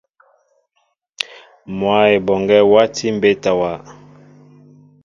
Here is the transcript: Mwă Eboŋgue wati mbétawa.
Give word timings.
Mwă 1.77 1.95
Eboŋgue 2.15 2.59
wati 2.71 3.07
mbétawa. 3.15 3.71